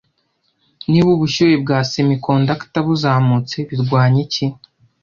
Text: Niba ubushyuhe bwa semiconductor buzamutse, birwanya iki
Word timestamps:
Niba 0.89 1.09
ubushyuhe 1.15 1.55
bwa 1.63 1.79
semiconductor 1.91 2.81
buzamutse, 2.87 3.57
birwanya 3.69 4.19
iki 4.25 4.45